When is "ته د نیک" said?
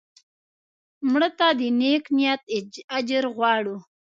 1.37-2.05